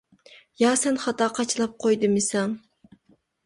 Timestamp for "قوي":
1.87-2.01